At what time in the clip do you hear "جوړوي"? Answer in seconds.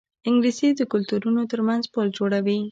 2.17-2.59